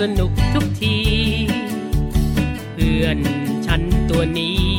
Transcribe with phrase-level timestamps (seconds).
[0.00, 0.96] สนุกทุกที
[2.72, 3.18] เพื่อน
[3.66, 4.69] ฉันตัวนี้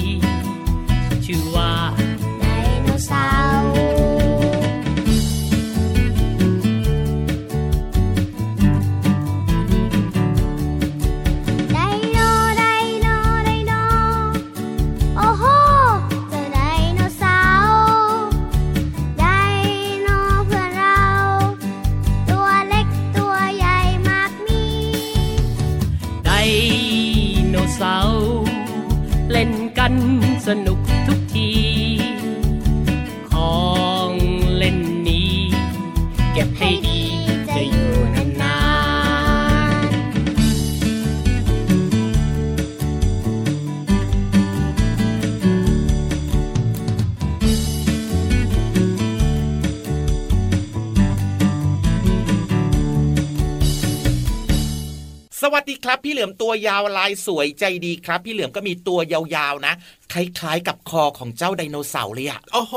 [55.41, 59.73] สวัสดีครับ พี่เหลือมตัวยาวลายสวยใจดีครับ พี่เหลือมก็มีตัวยาวๆนะ
[60.13, 62.75] คล้ายๆ กับคอของเจ้าไดโนเสาร์เลยอะโอ้โห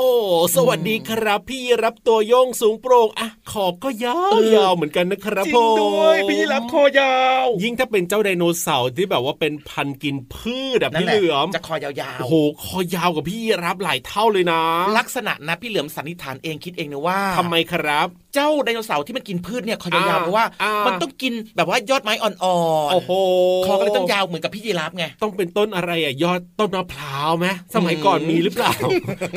[0.57, 5.79] สวัสดีครับ พี่รับตัวโยงสูงโปร่งอะขอบก็ยาวยาวเหมือนกันนะครับผม
[6.79, 22.57] อยาว ยิ่งถ้าเป็นเจ้าไดโนเสาร์ที่แบบว่าเป็นพันธุ์กินพืชแบบนั่นพี่แหเหละลือมจะคอยาวโอ้โหคอยาวกว่าพี่รับหลายเท่าเลยนะๆลักษณะนะพี่เหลือมสันนิษฐานเองคิดเองนะว่าทำไมครับเจ้าไดโนเสาร์ที่มันกินพืชเนี่ยคอยาวๆอ่าเพราะว่าอ่ามัมันต้องกินแบบว่ายอดไม้อ่อ
[22.89, 23.11] นๆโอ้โห
[23.67, 28.73] คอก็เลยต้องยาวเหมือนกับพี่ยีราฟไงต้องเป็นต้นอะไรอะยอดต้นมะพร้าวไหมสมัยก่อนมีหรือเปล่า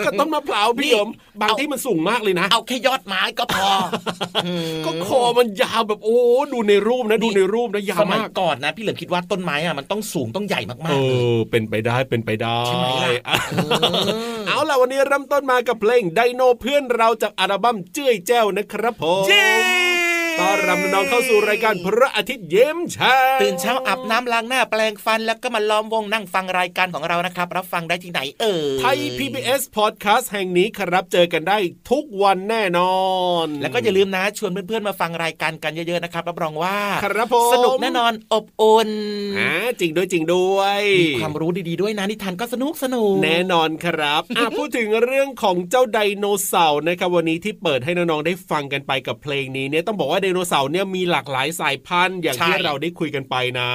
[0.06, 1.10] ก็ต้นมะพร้าวพี่เหลือม
[1.42, 3.70] บางเอาที่มันสูงมากเลยนะ เอาแค่ยอดไม้ก็พอ
[4.46, 6.20] อืมก็คอมันยาวแบบโอ้
[6.54, 19.87] ดูในรูปนะดูในรูปนะยาวสมัยมากก่อนนะ พี่เหลือมคิดว่าต้นไม้อะมันต้องสูงต้องใหญ่มาเอกๆเลยอเป็นไปได้เป็นไปได้ใช่ไหมล่ะอะเออเอาล่ะวันนี้เริ่มต้นมากับเพลงไดโนเพื่อนเราจากอัลบั้มเจ้ยแจ้วนะครับผมเย้
[20.42, 31.58] ต้อนรับน้องๆเข้าสู่รายการพระอาทิตย์เยิ้มเช้าตื่นเช้าอาบน้ำล้างหน้าแปลงฟันแล้วก็มาล้อมวงนั่งฟังรายการของเรานะครับ รับฟังได้ที่ไหนเอ่ยไทย PBS Podcast แห่งนี้ครับเจอกันได้
[31.92, 32.98] ทุกวันแน่นอ
[33.46, 38.90] น แล้วก็อย่าลืมนะชวนเพื่อนๆมาฟังรายการกันเยอะๆนะครับรับรองว่าครับผมสนุกแน่นอนอบอุ่น
[39.40, 53.72] อ่าจริงด้วยจริงด้วยมีความรู้ดีๆด้วยนะนิทานก็สนุกสนุกแน่นอนครับอะพูดถึงเรื่องของเจ้าไดโนเสาร์นะครับวันนี้ที่เปิดให้น้องๆได้ฟังกันไปกับเพลงนี้เนี่ยต้องบอกว่าไดโนเสาร์เนี่ยมีหลากหลายสายพันธุ์อย่างที่เราได้คุยกันไปนะ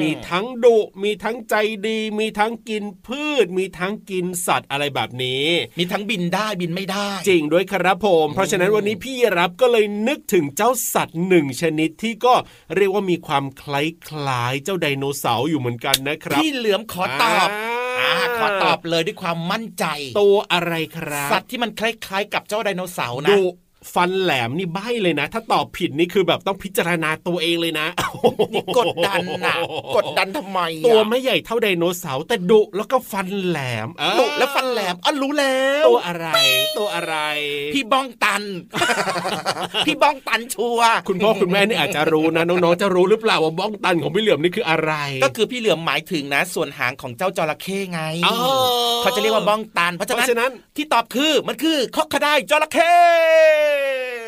[0.00, 1.54] มีทั้งดุมีทั้งใจ
[1.86, 5.44] ดี มีทั้งกินพืช มีทั้งกินสัตว์อะไรแบบนี้
[5.78, 12.34] มีทั้งบินได้บินไม่ได้ จริงด้วยครับผม เพราะฉะนั้นวันนี้พี่รับก็เลยนึกถึงเจ้าสัตว์หนึ่งชนิดที่ก็
[12.76, 17.48] เรียกว่ามีความคล้ายๆเจ้าไดโนเสาร์อยู่เหมือนกันนะครับพี่เหลือมขอตอบ
[18.00, 19.84] อ่าอ่าขอตอบเลยด้วยความมั่นใจ
[20.20, 23.44] ตัวอะไรครับ สัตว์ที่มันคล้ายๆ กับเจ้าไดโนเสาร์นะดุ
[23.92, 27.86] ฟันแหลมนี่ใบ้เลยนะ ถ้าตอบผิดนี่คือแบบต้องพิจารณาตัวเองเลยนะ
[28.54, 29.54] นี่กดดันนะ
[29.96, 36.26] กดดันทำไมอะตัวไม่ใหญ่เท่าไดโนเสาร์แต่ดุแล้วก็ฟันแหลมเออดุและฟันแหลมอะรู้แล้ว ตัวอะไร
[36.78, 37.14] ตัวอะไร
[37.74, 38.42] พี่บ้องตัน
[39.86, 44.92] พี่บ้องตันชัวร์คุณพ่อคุณแม่นี่อาจจะรู้นะน้องๆจะรู้หรือเปล่าว่าบ้องตันของพี่เหลือมนี่คืออะไร
[45.24, 48.34] ก็คือพี่เหลือมหมายถึงนะ ส่วนหางของเจ้าจระเข้ไงอ๋อ
[49.02, 52.94] เขาจะเรียกว่าบ้องตัน เพราะฉะเพราะฉะนั้นั้นนที่ตอบคือมันคือคอกคดายจระเข้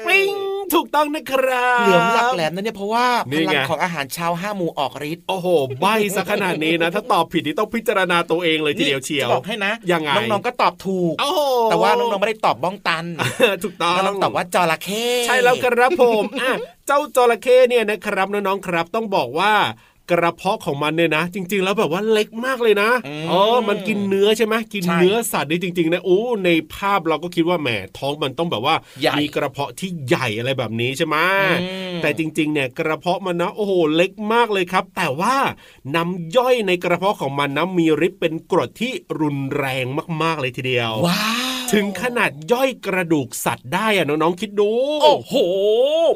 [0.07, 0.35] ปริ้ง
[0.75, 5.47] ถูกต้องนะครับเหลือมหลักแหลมนั่นเนี่ยเพราะว่านี่พไงลังของอาหารเช้าห้าหมู่ออกฤทธิ์โอ้โห
[5.81, 5.87] ใบ
[6.17, 13.05] ซะขนาดนี้นะ ถ้าตอบผิดนี่ต้องพิจารณาตัวเองเลยทีเดียวเชียวจะบอกให้นะยังไงน้องๆก็ตอบถูกโอ้โหแต่ว่าน้องๆไม่ได้ตอบบ้องตัน
[13.65, 16.53] ถูกต้องน้องๆตอบว่าจระเข้ใช่แล้วครับผมอะ
[16.87, 19.53] เจ้าจระเข้เนี่ยนะครับน้องๆครับต้องบอกว่า
[20.11, 22.91] กระเพาะของมันเนี่ยนะ จริง ๆ แล้วแบบว่าเล็กมากเลยนะ
[23.29, 27.69] เออมันกินเนื้อใช่ไหมกินเนื้อสัตว์นี่จริงๆนะโอ้ในภาพเราก็คิดว่าแหม
[27.99, 31.17] ท้องมันต้องแบบว่าใหญ่มีกระเพาะที่ใหญ่อะไรแบบนี้ใช่ไหม
[31.61, 31.67] อื
[31.97, 35.37] มแต่จริงๆเนี่ยกระเพาะมันนะโอ้โหเล็กมากเลยครับ แต่ว่า
[35.95, 39.85] น้ำย่อยในกระเพาะของมันนะมีฤทธิ์เป็นกรดที่รุนแรง
[40.23, 44.71] มากๆเลยทีเดียวว้าว ถึงขนาดย่อยกระดูกสัตว์ได้อะน้องๆคิดดู
[45.03, 45.35] โอ้โห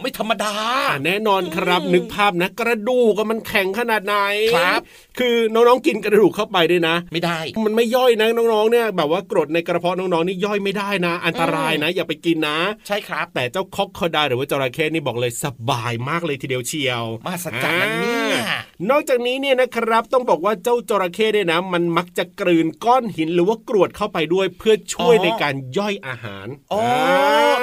[0.00, 0.55] ไม่ธรรมดา
[0.88, 4.17] อะแน่นอนครับนึกภาพนะกระดูกอะมันแข็งขนาดไหน
[4.55, 4.81] ครับ
[5.19, 26.82] คือน้องๆกินกระดูกเข้าไปด้วยนะ ไม่ได้ มันไม่ย่อยนะน้องๆเนี่ยแบบว่ากรดในกระเพาะน้องๆนี่ย่อยไม่ได้นะ อันตรายนะ อย่าไปกินนะ ใช่ครับ แต่เจ้าคอกคอดาหรือว่าจระเข้นี่บอกเลยสบายมากเลยทีเดียวเชียวมหัศจรรย์นะเนี่ยอ่า นอกจากนี้เนี่ยนะครับต้องบอกว่าเจ้าจระเข้เนี่ยนะ มันมักจะกลืนก้อนหินหรือว่ากรวดเข้าไปด้วยเพื่อช่วยในการย่อยอาหารอ๋อ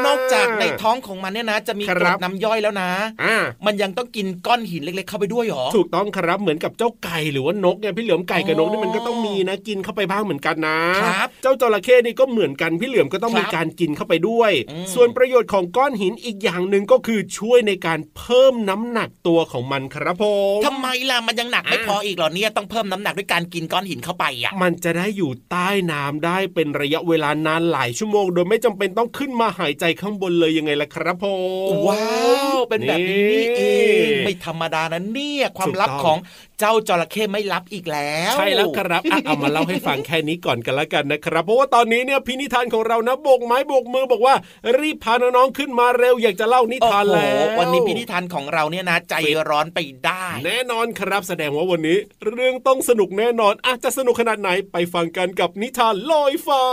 [0.05, 2.89] นอกจากในท้องของมันเนี่ยนะ จะมีคกรัรบดน้ำย่อยแล้วนะ
[3.23, 3.35] อ่า
[3.65, 20.23] มันยังต้องกินก้อนหินเล็ก ๆ เข้าไปด้วยเหรอถูกต้องครับเหมือนกับเจ้าไก่หรือว่านกไงพี่เหลือมไก่กับนกอ๋อนี่มันก็ต้องมีนะกินเข้าไปบ้างเหมือนกันนะครับเจ้าจระเข้นี่ก็เหมือนกันพี่เหลือมก็ต้องครับมีการกินเข้าไปด้วยอืมส่วนประโยชน์ของก้อนหินอีกอย่างหนึ่งก็คือช่วยในการเพิ่มน้ำหนักตัวของมันครับผ
[20.57, 31.25] มทำไมล่ะมันยังหนักไม่พออีกเหรอเนี่ยต้องเพิ่มน้ำหนักด้วยการกินก้อนหินเข้าไปอะมันจะได้อยู่ใต้น้ำได้เป็นระยะเวลานานหลายชั่วโมง โดยไม่จำเป็นต้องขึ้นมาหายใจข้างบนเลยยังไงล่ะครับผ
[31.71, 32.07] มว้า
[32.56, 33.62] วเป็นแบบนี้นี่เอ
[34.06, 36.18] งไม่ธรรมดานะเนี่ยความลับถูกต้องของ
[36.59, 44.36] เจ้าจระเข้ไม่ลับอีกแล้ว ใช่แล้วครับอะเอามาเล่าให้ฟังแค่นี้ก่อนกันละกันนะครับ เพราะว่าตอนนี้เนี่ยพี่นิทานของเรานะโบกไม้โบกมือบอกว่า
[44.80, 49.15] รีบพาน้องๆขึ้นมาเร็วอยากจะเล่านิโอ้ทานโหแล้ววันนี้พินิธานของเราเนี่ยนะใจ
[49.50, 56.63] ร้อนไปได้ แน่นอนครับแสดงว่าวันนี้ เรื่องต้องสนุกแน่นอนอาจจะสนุกขนาดไหนไปฟังกันกับนิทานลอยฟ้า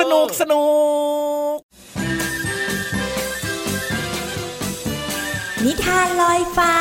[0.00, 0.64] สนุกสนุ
[1.54, 1.56] ก
[5.64, 6.74] นิทานลอยฟ้า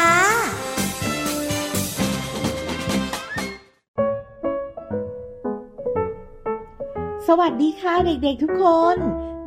[7.28, 8.66] สวัสดีค่ะเด็กๆทุกค
[8.96, 8.98] น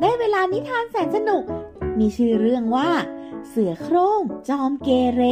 [0.01, 1.43] ได้เวลานิทานแสนสนุก
[1.99, 2.89] มีชื่อเรื่องว่า
[3.47, 5.23] เสือโคร่งจอมเกเร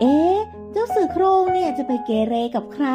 [0.00, 0.36] เอ๊ะ
[0.72, 2.86] เจ้าเสือโคร่งเนี่ยจะไปเกเรกับใคร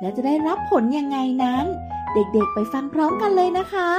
[0.00, 1.64] และจะได้รับผลยังไงนั้น
[2.14, 3.90] เด็กๆไปฟังพร้อมกันเลยนะคะ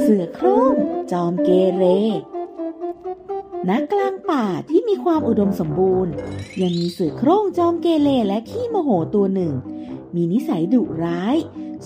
[0.00, 0.72] เสือโคร่ง
[1.12, 1.84] จอมเกเร
[3.68, 6.12] ณกลางป่าที่มีความอุดมสมบูรณ์
[6.62, 9.54] ยังมีเสือโคร่งจอมเกเรและขี้โมโหตัวหนึ่ง
[10.14, 11.36] มีนิสัยดุร้าย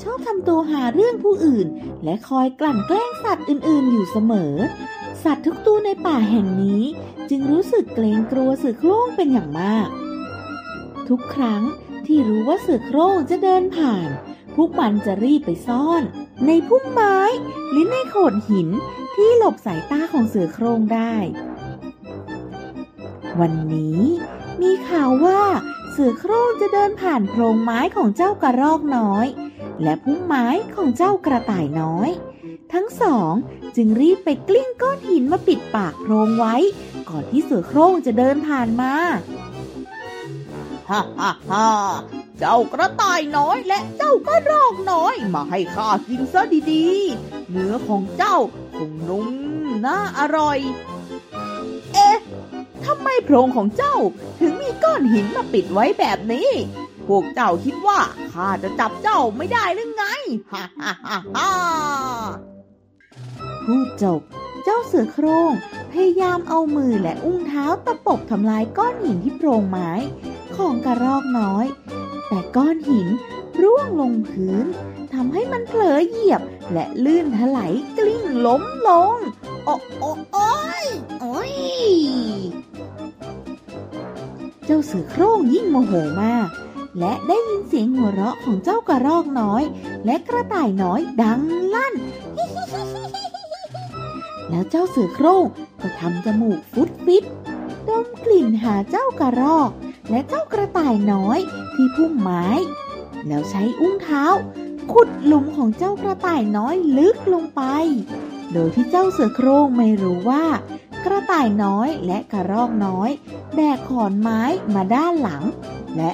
[0.03, 1.69] ชอบทำตัวหาเรื่องผู้อื่น
[2.05, 4.55] และคอยกลั่นแกล้งสัตว์อื่นๆ อยู่เสมอ
[5.25, 6.83] สัตว์ทุกตัวในป่าแห่งนี้
[7.31, 9.89] จึงรู้สึกเกรงกลัวเสือโคร่งเป็นอย่างมาก
[11.09, 11.63] ทุกครั้ง
[12.07, 14.09] ที่รู้ว่าเสือโคร่งจะเดินผ่าน
[14.55, 16.03] พวกมันจะรีบไปซ่อน
[16.47, 17.19] ในพุ่มไม้
[17.71, 18.69] หรือในโขดหิน
[19.15, 21.15] ที่หลบสายตาของเสือโคร่งได้
[23.41, 24.03] วันนี้
[24.63, 25.43] มีข่าวว่า
[25.91, 29.27] เสือโคร่งจะเดินผ่านโพรงไม้ของเจ้ากระรอกน้อย
[29.83, 32.11] และพุ่มไม้ของเจ้ากระต่ายน้อย
[32.73, 33.33] ทั้งสอง
[33.77, 36.57] จึงรีบไปกลิ้งก้อนหินมาปิดปากโพรงไว้
[37.09, 38.93] ก่อนที่เสือโคร่งจะเดินผ่านมา
[40.91, 41.69] ฮ่าฮ่าฮ่า
[42.39, 46.43] เจ้ากระต่ายน้อยและเจ้ากระรอกน้อย มาให้ข้ากินซะ
[46.73, 48.37] ดีๆ เนื้อของเจ้า
[48.77, 49.29] คงนุ่ม
[49.85, 50.59] น่าอร่อย
[51.95, 52.19] เอ๊ะ
[52.85, 53.97] ทำไมโพรงของเจ้า
[54.41, 56.51] ถึงมีก้อนหินมาปิดไว้แบบนี้
[57.09, 58.01] พวกเจ้าคิดว่า
[58.33, 60.05] ข้าจะจับเจ้าไม่ได้หรือไง
[60.53, 61.51] ฮ่าฮ่าฮ่าฮ่า
[63.65, 64.21] พูดจบ
[64.65, 65.53] เจ้าเสือโคร่ง
[65.93, 69.91] พยายามเอามือและอุ้งเท้าตะปบทำลายก้อนหินที่โพรงไม้
[70.57, 71.67] ของกระรอกน้อย
[72.29, 73.09] แต่ก้อนหิน
[73.63, 74.67] ร่วงลงพื้น
[75.15, 76.43] ทำให้มันเผลอเหยียบ
[76.73, 79.17] และลื่นถลายกลิ้งล้มลง
[79.65, 80.85] โอ้โอ้โอ้ย
[81.21, 81.53] โอ้ย
[84.65, 85.93] เจ้าเสือโคร่งยิ่งโมโห
[86.23, 86.49] มาก
[87.01, 89.63] และได้ยินเสียงหัวเราะของเจ้ากระรอกน้อย
[90.05, 91.41] และกระต่ายน้อยดัง
[91.75, 91.95] ลั่น
[94.51, 95.45] แล้วเจ้าเสือโคร่ง
[95.83, 97.25] ก็ทำจมูกฟุดฟิต
[97.89, 99.71] ดมกลิ่นหาเจ้ากระรอก
[100.11, 101.39] และเจ้ากระต่ายน้อย
[101.75, 102.47] ที่พุ่มไม้
[103.27, 104.25] แล้วใช้อุ้งเท้า
[104.93, 107.63] ขุดหลุมของเจ้ากระต่ายน้อยลึกลงไป
[108.53, 110.45] โดยที่เจ้าเสือโคร่งไม่รู้ว่า
[111.05, 113.11] กระต่ายน้อยและกระรอกน้อย
[113.55, 114.43] แบกขอนไม้
[114.75, 115.45] มาด้านหลัง
[115.97, 116.11] และ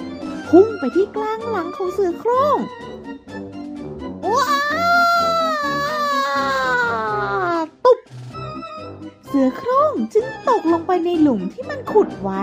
[0.57, 2.59] พุ่งไปที่กลางหลังของเสือโคร่ง
[4.35, 4.55] ว้า
[7.85, 8.01] ตุ๊บ
[9.27, 12.43] เสือโคร่งจึงตกลงไปในหลุมที่มันขุดไว้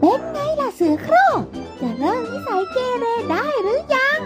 [0.00, 1.38] เป็นไงล่ะเสือโคร่ง
[1.80, 4.20] จะเลิกนิสัยเกเรได้หรือยัง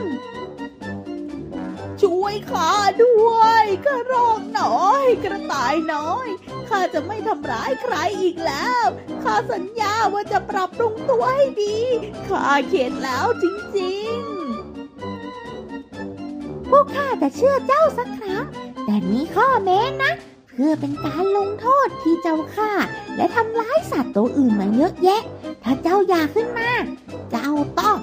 [2.03, 6.29] ช่วยข้าด้วยกระรอกน้อย กระต่ายน้อย
[6.73, 8.85] ข้าจะไม่ทำร้ายใครอีกแล้ว
[9.25, 11.77] ข้าสัญญาว่าจะปรับปรุงตัวให้ดี
[12.29, 13.45] ข้าเข็ดแล้วจ
[13.79, 18.45] ริงๆ พวกข้าจะเชื่อเจ้าสักครั้ง
[18.85, 20.13] แต่นี้ข้อแม้นะ
[20.49, 22.73] เพื่อเป็นการลงโทษที่เจ้าข้า
[23.17, 25.23] และทำร้ายสัตว์ตัวอื่นมาเยอะแยะ
[25.65, 26.71] ถ้าเจ้าอยากขึ้นมา
[27.31, 27.51] เจ้า
[27.81, 27.99] ต้อง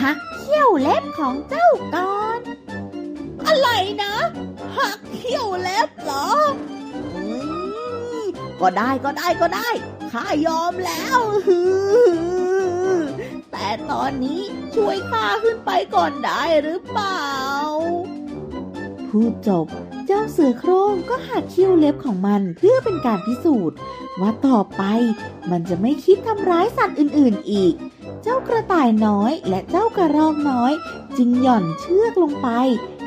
[0.00, 2.40] หักเขี้ยวเล็บของเจ้าก่อน
[3.46, 3.68] อะไร
[4.02, 4.14] นะ
[4.76, 6.28] หักเขี้ยวเล็บเหรอ
[8.60, 9.68] ก็ได้ก็ได้ก็ได้
[10.12, 11.18] ข้ายอมแล้ว
[13.52, 14.40] แต่ตอนนี้
[14.74, 17.26] ช่วยข้าขึ้นไปก่อนได้หรือเปล่า
[19.08, 19.66] พูดจบ
[20.06, 23.76] เจ้าเสือโคร่งก็หักคิ้วเล็บของมันเพื่อเป็นการพิสูจน์
[24.20, 24.82] ว่าต่อไป
[25.50, 27.74] มันจะไม่คิดทำร้ายสัตว์อื่นๆอีก
[28.22, 30.72] เจ้ากระต่ายน้อยและเจ้ากระรอกน้อย
[31.16, 32.48] จึงหย่อนเชือกลงไป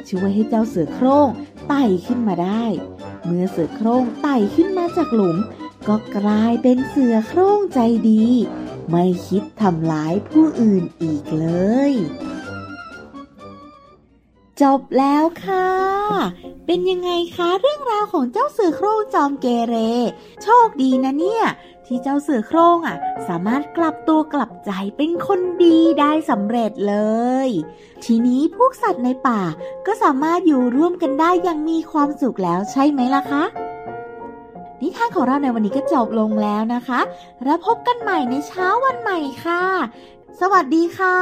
[0.09, 1.27] ช่วยให้เจ้าเสือโคร่ง
[1.67, 2.63] ไต่ขึ้นมาได้
[3.31, 5.37] เมื่อเสือโคร่งไต่ขึ้นมาจากหลุม
[5.87, 8.25] ก็กลายเป็นเสือโคร่งใจดี
[8.89, 11.47] ไม่คิดทำร้ายผู้อื่นอีกเล
[11.91, 11.93] ย
[14.61, 15.69] จบแล้วค่ะ
[16.65, 19.75] เป็นยังไงคะเรื่องราวของเจ้าเสือโคร่งจอมเกเร
[20.43, 21.45] โชคดีนะเนี่ย
[21.89, 26.95] ที่เจ้าเสือโคร่งอะ สามารถกลับตัวกลับใจเป็นคนดีได้สำเร็จเล
[27.47, 27.49] ย
[28.05, 29.41] ทีนี้พวกสัตว์ในป่า
[29.85, 33.43] ก็สามารถอยู่ร่วมกันได้อย่างมีความสุขแล้วใช่ไหมล่ะคะ
[34.81, 36.99] นิทานของเราในวันนี้ก็จบลงแล้วนะคะ
[37.45, 39.63] แล้วพบกันใหม่ในเช้าวันใหม่ค่ะ
[40.39, 41.17] สวัสดีค่ะ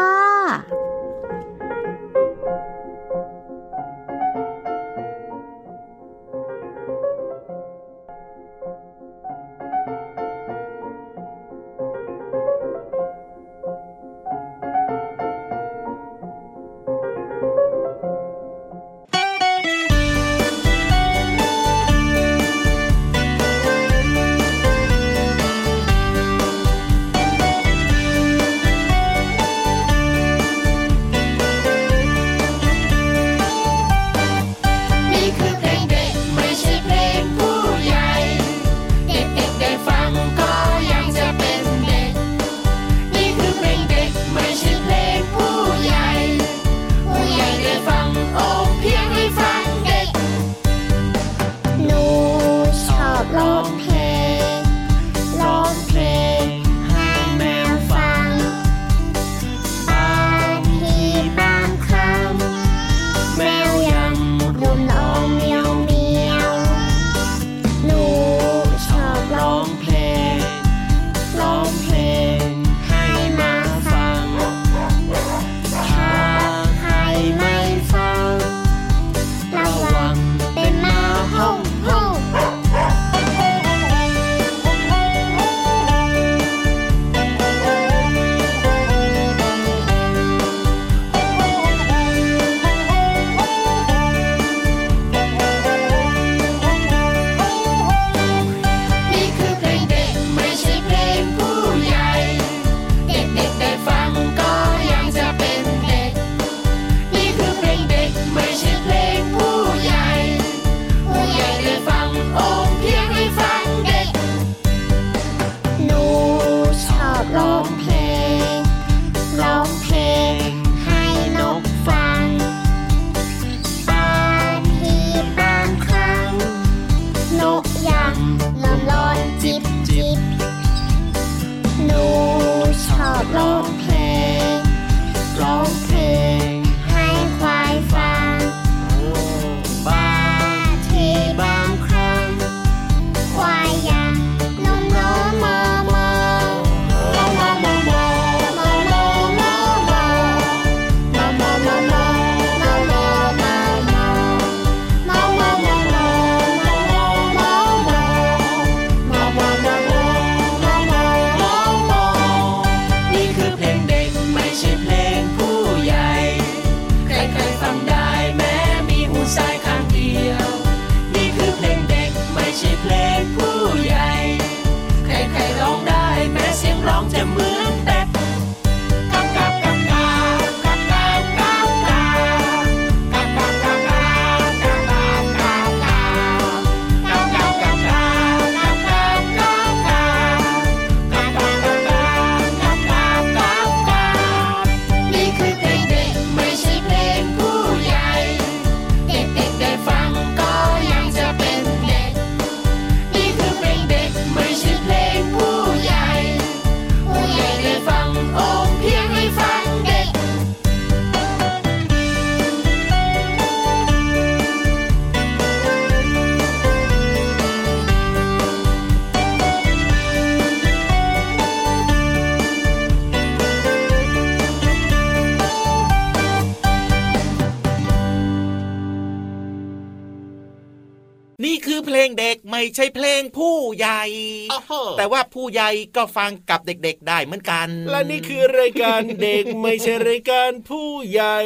[232.76, 234.04] ใช่เพลงผู้ใหญ่
[234.52, 241.38] โอ้โหแต่ว่าผู้ใหญ่ก็ฟังกับเด็กๆได้เหมือนกัน และนี่คือรายการเด็กไม่ใช่รายการผู้ใหญ่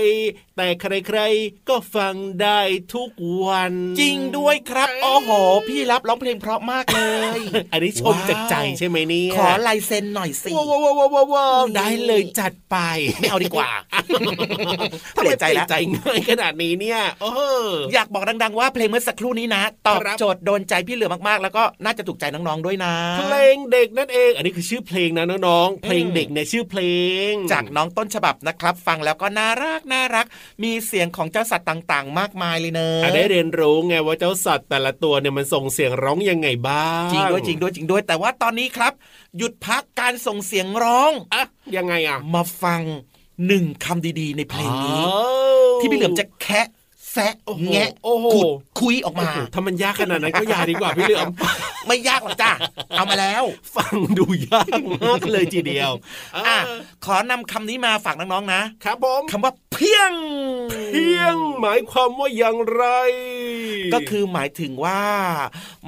[0.58, 2.62] แต่ใครๆก็ฟังได้
[2.94, 3.10] ทุก
[3.46, 5.32] วัน จริงด้วยครับโอ้โห
[5.68, 7.02] พี่รับร้องเพลงเพราะมากเล
[7.38, 7.40] ย
[7.74, 12.78] อันนี้ชมจากใจใช่ไหมเนี่ยขอลายเซ็นหน่อยสิว้าวว้าวว้าวว้าวว้าวได้เลยจัดไป
[13.20, 13.70] ไม่เอาดีกว่า
[15.16, 17.42] ทำไมเปลี่ยนใจแล้วใจง่ายขนาดนี้เนี่ยโอ้โห
[17.94, 26.82] อยากบอกดัง ๆ ว่าเพลงเมื่อสักครู่นี้นะ ตอบครับโจทย์โดนใจพี่เหลือมากๆ แล้วก็น่าจะถูกใจน้องๆด้วยนะ เพลงเด็กนั่นเอง อันนี้คือชื่อเพลงนะน้องๆเพลงเด็กเนี่ยชื่อเพล
[27.32, 30.26] ง จากน้องต้นฉบับนะครับ ฟังแล้วก็น่ารักน่ารัก
[30.64, 38.94] มีเสียงของเจ้าสัตว์ต่างๆ มากมายเลยเนอะอะได้เรียนรู้ไงว่าเจ้าสัตว์แต่ละตัวเนี่ยมันส่งเสียงร้องยังไงบ้างจริงด้วยจริงด้วยจริงด้วย แต่ว่าตอนนี้ครับ
[39.38, 41.44] หยุดพักการส่งเสียงร้องอะ
[41.76, 42.82] ยังไงอะมาฟัง
[43.48, 45.02] หนึ่งคำดีๆ ในเพลงนี้
[45.82, 46.68] ที่พี่เหลือมจะแคะ
[47.14, 48.46] แซะโอ้โหแงะโอ้โหขุด
[48.82, 51.28] คุยออกมาโอ้โหถ้ามันยากขนาดนั้นก็อย่าดีกว่าพี่เหลือม
[51.88, 52.52] ไม่ยากหรอกจ้า
[52.92, 53.44] เอามาแล้ว
[53.76, 54.68] ฟังดูยาก
[55.04, 55.92] มากเลยทีเดียว
[56.48, 56.58] อะ
[57.06, 60.14] ขอนำคำนี้มาฝากน้องๆนะครับผมคำว่าเพียง
[60.92, 62.86] เพียง หมายความว่าอย่างไร
[63.94, 65.02] ก็คือหมายถึงว่า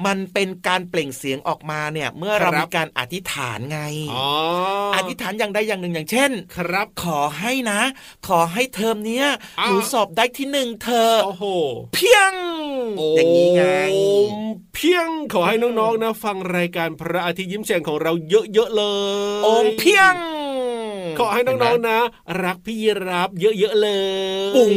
[0.06, 3.80] มันเป็นการเปล่งเสียงออกมาเนี่ย เมื่อเราครับมีการอธิษฐานไง
[4.12, 4.28] อ๋อ
[4.94, 7.80] ออธิษฐานอย่างใดอย่างหนึ่งอย่างเช่น ครับ ขอให้นะ
[8.28, 9.26] ขอให้เทอมเนี้ย
[9.60, 11.44] อ่าหนูสอบได้ที่หนึ่งเธอะโอ้โห
[11.94, 12.32] เพียง
[13.16, 13.98] อย่างนี้ไงโอ
[14.32, 14.36] ม
[14.74, 18.82] เพียงขอให้น้องๆนะ ฟังรายการพระอาทิตย์ยิ้มแฉ่งของเราเยอะๆเล
[19.40, 20.14] ยโอมเพียง
[21.18, 21.98] ขอให้น้องๆนะ
[22.42, 23.88] รักพี่ยีรับเยอะๆเล
[24.50, 24.76] ยปุ๋ง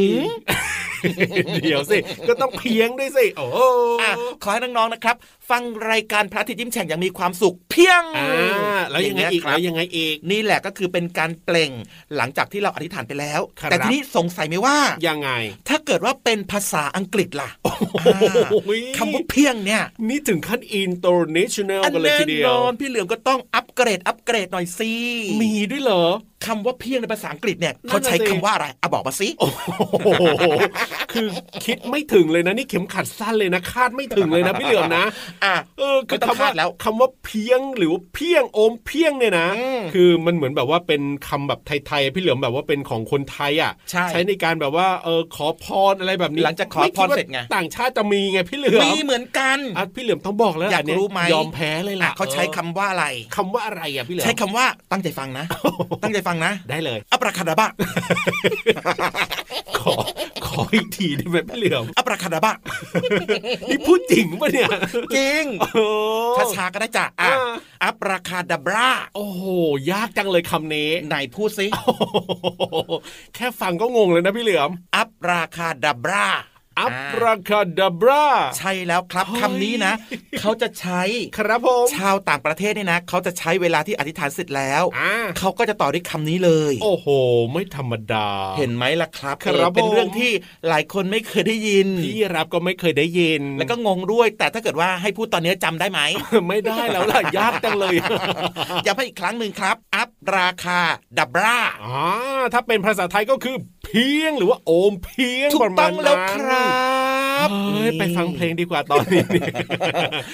[1.62, 3.58] เดี๋ยวสิ ก็ต้องเพียงด้วยสิ โอ้โห
[4.02, 4.12] อะ
[4.42, 5.16] ขอให้น้องๆนะครับ
[5.50, 11.70] ฟังรายการพระอาทิตย์ยิ้มแฉ่งอย่างมีความสุขเพียงอ่าแล้วยังไงอีกครัแล้บวยังไงอีก นี่แหละก็คือเป็นการเปล่ง
[12.16, 14.76] หลังจากที่เราอธิษฐานไปแล้วครับแต่ทีนี้สงสัยไหมว่า
[15.08, 15.30] ยังไง
[15.68, 24.92] ถ้าเกิดว่าเป็นภาษาอังกฤษล่ะโอ้อ่ายคำว่าเพียงเนี่ย นี่ถึงขั้น international กันเลยแน่ทีเดียนวอนพี่เหลือมก็ต้องอัปเกรดอัปเกรดหน่อยสิ
[25.42, 26.04] มีด้วยเหรอ
[26.46, 30.22] คำว่าเพียงในภาษาอังกฤษเนี่ยนั่นน่ะเขาใช้สิคำว่าอะไรอะบอกมาสิโอ้โห
[31.12, 31.26] คือ
[31.64, 35.04] คิดไม่ถึงเลยนะนี่เข็มขัดสั้นเลยนะคาดไม่ถึงเลยนะพี่เหลือมนะ
[35.44, 55.44] อะเออคือไม่ต้องคำว่าคาดแล้วคำว่าเพียงหรือว่าเพียงโอมเพียงเนี่ยนะอืมคือมันเหมือนแบบว่าเป็นคำแบบไทยๆพี่เหลือมแบบว่าเป็นของคนไทยอะใช่ในการแบบว่าเออขอพรอะไรแบบนี้หลังจากขอม่คิดพรว่าเสร็จไงต่างชาติจะมีไงพี่เหลือมมีเหมือนกันอะพี่เหลือมต้องบอกแล้วอยากนเนี้รู้ไหมยอมแพ้เลยล่ะอะเขาใช้คำว่าอะไรคำว่าอะไรอะพี่เหลือมใช้คำว่าตั้งใจฟังนะ
[56.02, 57.68] ตั้งใจฟังนะ ได้เลย อัปราคาดาบะ
[59.78, 59.94] ขอ
[60.46, 62.54] ขออีกทีได้ไหมพี่เหลือมอัปราคาดาบะ
[63.68, 64.68] นี่พูดจริงปะเนี่ย
[65.16, 67.52] จริงโอ้ช้าๆก็ได้จ้ะอะอ่า
[67.84, 69.42] อัปราคาดาบราโอ้โห
[69.90, 72.92] ยากจังเลยคำนี้ไหนพูดสิโอ้โห
[73.34, 76.26] แค่ฟังก็งงเลยนะพี่เหลือมอัปราคาดาบรา
[76.78, 78.24] อัปราคาดาบรา
[78.58, 79.92] ใช่แล้วครับเฮ้ยคำนี้นะ
[80.40, 81.02] เขาจะใช้
[81.38, 87.06] ครับผมชาวต่างประเทศเนี่ยนะ เขาจะใช้เวลาที่อธิษฐานเสร็จแล้วอ่าเขาก็จะต่อด้วยคำนี้เลย โอ้โห
[87.52, 90.30] ไม่ธรรมดา เห็นไหมล่ะครับครับเออเป็นผมเรื่องที่
[90.68, 96.00] หลายคนไม่เคยได้ยินพี่รับก็ไม่เคยได้ยิน แล้วก็งงด้วย แต่ถ้าเกิดว่าให้พูดตอนนี้จำได้ไหม
[96.48, 97.96] ไม่ได้แล้วล่ะยากจังเลย
[98.86, 100.80] ย้ำให้อีกครั้งหนึ่งครับ อัปราคา
[101.18, 106.67] ดับราอ่าถ้าเป็นภาษาไทยก็คือเพียงหรือว่าโอมเพียงถูกต้องประมาณนั้นแล้วครับ
[107.72, 109.22] เฮ้ยไปฟังเพลงดีกว่าตอนนี้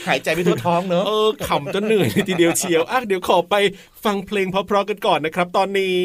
[0.08, 3.54] หายใจไม่ทั่วท้องเนอะเออขำจนเหนื่อยเลยทีเดียวเชียวอะเดี๋ยวขอไป
[4.04, 6.04] ฟังเพลงเพราะๆกันก่อนนะครับ ตอนนี้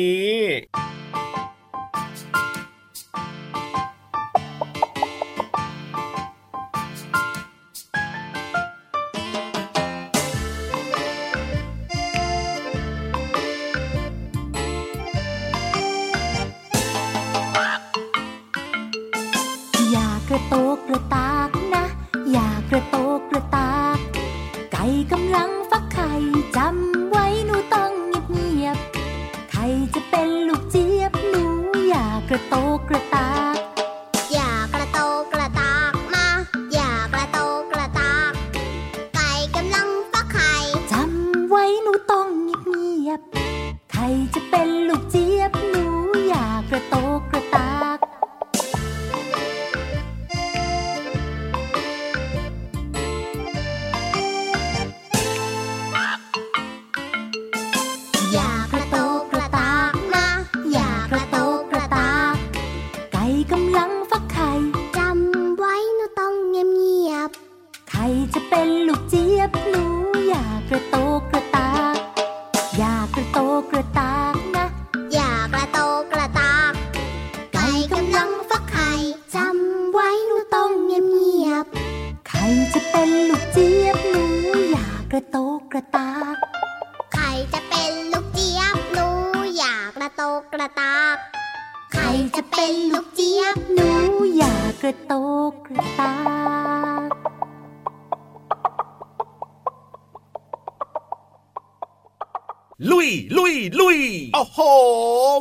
[103.39, 103.99] ลุยลุยลุย
[104.33, 104.59] โอ้โห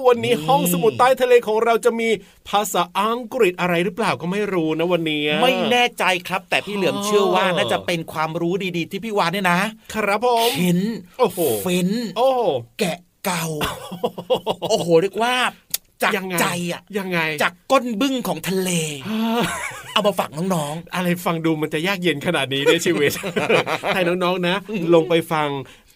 [0.06, 2.08] วันนี้ห้องสมุดใต้ทะเลของเราจะมี
[2.48, 9.61] ภาษาอังกฤษอะไรหรือเปล่าก็ไม่รู้นะวันนี้ ไม่แน่ใจครับ แต่พี่เหลือมเชื่อว่าน่าจะเป็นความรู้ดีๆ ที่พี่วานเนี่ยนะ
[9.94, 10.78] ครับผมเห็น
[11.18, 12.42] โอ้โหเฟ้นโอ้โห
[12.78, 13.44] แกะเก่า
[14.70, 15.34] โอ้โหเรียกว่า
[16.02, 18.70] จากยังไงใจอะยังไง จากก้นบึ้งของทะเล
[19.92, 23.11] เอามาฝากน้องอะไรฟังดูมันจะยากเย็นขนาดนี้ในชีวิต
[23.94, 24.56] ให้น้องๆนะ
[24.94, 25.48] ลงไปฟัง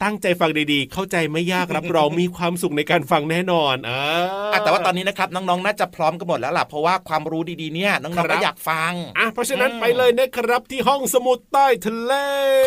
[0.03, 12.13] ตั้งใจฟังดีๆ เข้าใจไม่ยากรับรองมีความสุขในการฟังแน่นอนอ่าๆอะแต่ว่าตอนนี้นะครับน้องๆน่าจะพร้อมกันหมดแล้วล่ะเพราะว่าความรู้ดีๆเนี่ยน้องครัๆบก็อยากฟังอะเพราะฉะนั้นไปเลยนะครับที่ห้องสมุดใต้ทะเล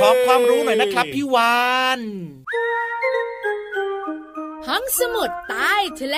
[0.01, 1.63] ขอความรู้หน่อยนะครับพี่วา
[1.97, 1.99] น
[4.67, 6.17] ห้องสมุดใต้ทะเล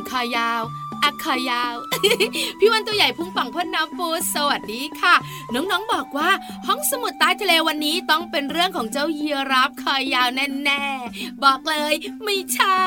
[0.00, 0.62] งโปร่งคอยาว
[1.02, 1.74] อักคอยาว
[2.58, 5.14] พี่วันตัวใหญ่พุงป่องพ่นน้ำปูสวัสดีค่ะ
[5.54, 6.30] น้องๆบอกว่า
[6.66, 12.84] ห้องสมุดใต้ทะเลวันนี้ต้องเป็นเรื่องของเจ้าเยีราฟคอยาวแน่ๆบอกเลยไม่ใช่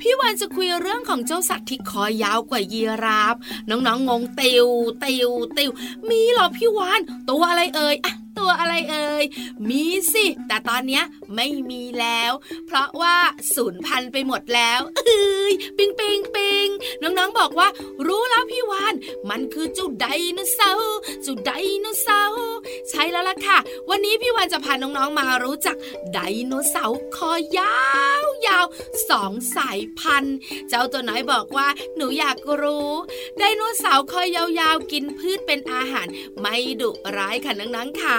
[0.00, 3.36] พี่วันจะคุยเรื่องของเจ้าสัตว์ที่คอยาวกว่าเยีราฟ
[3.70, 4.66] น้องๆงงติว
[5.04, 5.70] ติวติว
[6.08, 7.00] มีหรอพี่วาน
[7.30, 9.24] ตัวอะไรเอ่ยอะตัวอะไรเอ่ย
[9.68, 12.32] มีสิ แต่ตอนเนี้ยไม่มีแล้ว
[12.66, 13.16] เพราะว่า
[13.54, 16.68] สูญพันธุ์ไปหมดแล้วเอ้ยปิงปิงปิง
[17.02, 17.68] น้องๆบอกว่า
[18.06, 18.94] รู้แล้วพี่วาน
[19.30, 22.44] มันคือจ้าไดโนเสาร์จ้าไดโนเสาร์
[22.88, 23.58] ใช่แล้วล่ะค่ะ
[23.90, 25.76] วันนี้พี่วานจะพาน้องๆมารู้จัก
[26.12, 27.76] ไดโนเสาร์คอยา
[28.22, 28.66] วยาว
[29.10, 30.36] สองสายพันธุ์
[30.68, 32.90] เจ้าตัวน้อยบอกว่า หนูอยากรู้
[33.38, 36.06] ไดโนเสาร์คอยยาวๆกินพืชเป็นอาหาร
[36.40, 38.18] ไม่ดุร้ายค่ะน้องๆค่ะ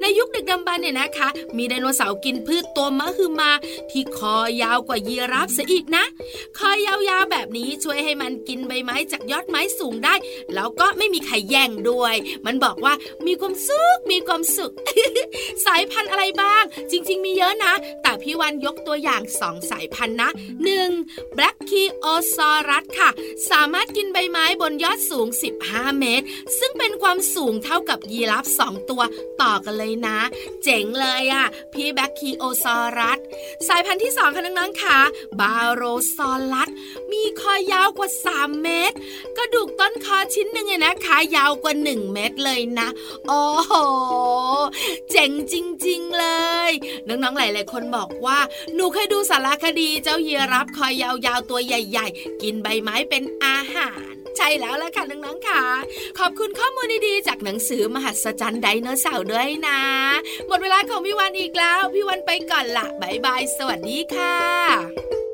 [0.00, 3.50] ในยุคดึกดำบรรเนี่ยนะคะ มีไดโนเสาร์กินินพืชตัวมะฮือมา
[3.90, 6.04] ที่คอยาวกว่ายีราฟเสียอีกนะ
[6.58, 10.14] คอยาวๆแบบนี้ช่วยให้มันกินใบไม้จากยอดไม้สูงได้
[10.54, 12.14] แล้วก็ไม่มีใครแย่งด้วย
[12.46, 12.94] มันบอกว่า
[13.26, 14.72] มีความสุขมีความสุข
[15.66, 20.30] สายพันธุ์อะไรบ้าง จริง ๆ มีเยอะนะ แต่พี่วันยกตัวอย่างสองสายพันธุ์นะ
[20.82, 21.36] 1.
[21.36, 23.10] b l a c k i o s a u r u s ค่ะ
[23.50, 25.26] สามารถกินใบไม้บนยอดสูง
[25.62, 26.26] 15 เมตร
[26.58, 29.02] ซึ่งเป็นความสูงเท่ากับยีราฟสองตัว
[29.42, 30.18] ต่อกันเลยนะ
[30.64, 33.18] เจ๋งเลยอะ่ะ พี่แบคคีโอซอรัส
[33.68, 34.98] สายพันธุ์ที่สองค่ะน้องๆค่ะ
[35.40, 35.82] บาโร
[36.16, 36.68] ซอลัส
[37.12, 38.96] มีคอยาวกว่า 3 เมตร
[39.36, 42.88] กระดูกต้นคอชิ้นหนึ่งเนี่ยนะคะยาวกว่า 1 เมตรเลยนะ
[43.28, 43.72] โอ้โห
[45.10, 45.54] เจ๋งจ
[45.86, 46.26] ริง ๆ เล
[46.68, 46.70] ย
[47.06, 48.38] น้องๆ หลายๆ คนบอกว่า
[48.74, 54.07] หนูเคยดูสารคดีเจ้าเยีรับคอยยาวๆ ตัวใหญ่ ๆ กินใบไม้เป็นอาหาร
[54.38, 55.62] ใช่แล้วล่ะค่ะน้องๆค่ะ
[56.18, 59.80] ขอบคุณข้อมูลดีๆจากหนังสือมหัศจรรย์ไดโนเสาร์ด้วยนะ
[60.48, 65.27] หมดเวลาของพี่วันอีกแล้ว พี่วันไปก่อนละบายบาย สวัสดีค่ะ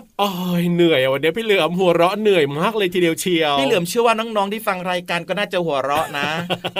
[0.00, 0.24] รับโอ้
[0.60, 6.28] ยเหนื่อยอะวันนี้พี่เหลือมหัวเราะเหนื่อยมากเลยทีเดียวเชียวพี่เหลือมเชื่อว่าน้องๆที่ฟังรายการก็น่าจะหัวเราะนะ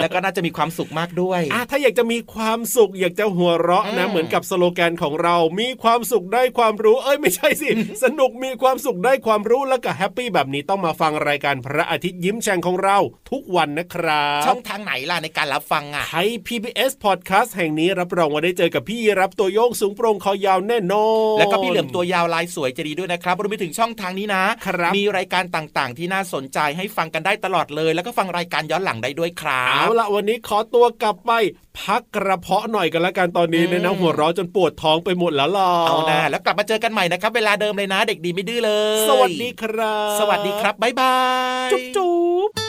[0.01, 7.69] แล้วก็น่าจะมีความสุขมากด้วยอะถ้าอยากจะมีความสุขอยากจะหัวเราะนะอืมเหมือนกับสโลแกนของเรา มีความสุขได้ความรู้ เอ้ยไม่ใช่สิ
[8.05, 12.99] สนุกมีความสุขได้ความรู้แล้วก็แฮปปี้แบบนี้ต้องมาฟังรายการพระอาทิตย์ยิ้มแฉ่งของเรา
[13.31, 31.33] ทุกวันนะครับช่องทางไหนล่ะในการรับฟังอะไทย PBS Podcast แห่งนี้รับรองว่าได้เจอกับพี่ยีรับตัวโยงสูงโปร่งคอยาวแน่นอนแล้วก็พี่เหลือมตัวยาวลายสวยจะดีด้วยนะครับรวมไปถึงช่องทางนี้นะครับมีรายการต่างๆ ที่น่าสนใจให้ฟังกันได้ตลอดเลย แล้วก็ฟังรายการย้อนหลังได้ด้วยครัเอาบละวันนี้ขอตัวกลับไป
[31.81, 41.15] พักกระเพาะหน่อยกันละกันตอนนี้อืมเนี่ยนะหัวเราะจนปวดท้องไปหมดแล้วล่ะเอานะแล้วกลับมาเจอกันใหม่นะครับ เวลาเดิมเลยนะ เด็กดีไม่ดื้อเลย สวัสดีครับ สวัสดีครับบ๊ายบา
[41.67, 42.17] ยจุ๊
[42.49, 42.60] บ